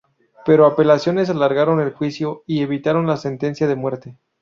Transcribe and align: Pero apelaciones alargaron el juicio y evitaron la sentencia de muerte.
Pero 0.47 0.65
apelaciones 0.65 1.29
alargaron 1.29 1.79
el 1.79 1.91
juicio 1.93 2.43
y 2.47 2.61
evitaron 2.63 3.05
la 3.05 3.17
sentencia 3.17 3.67
de 3.67 3.75
muerte. 3.75 4.17